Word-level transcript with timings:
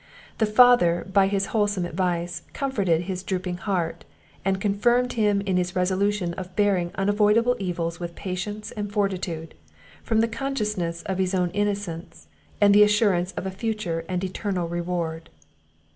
The 0.39 0.47
father, 0.47 1.05
by 1.13 1.27
his 1.27 1.45
wholesome 1.53 1.85
advice, 1.85 2.41
comforted 2.53 3.01
his 3.01 3.21
drooping 3.21 3.57
heart, 3.57 4.03
and 4.43 4.59
confirmed 4.59 5.13
him 5.13 5.41
in 5.41 5.57
his 5.57 5.75
resolution 5.75 6.33
of 6.39 6.55
bearing 6.55 6.89
unavoidable 6.95 7.55
evils 7.59 7.99
with 7.99 8.15
patience 8.15 8.71
and 8.71 8.91
fortitude, 8.91 9.53
from 10.01 10.21
the 10.21 10.27
consciousness 10.27 11.03
of 11.03 11.19
his 11.19 11.35
own 11.35 11.51
innocence, 11.51 12.25
and 12.59 12.73
the 12.73 12.81
assurance 12.81 13.31
of 13.33 13.45
a 13.45 13.51
future 13.51 14.03
and 14.09 14.23
eternal 14.23 14.67
reward. 14.67 15.29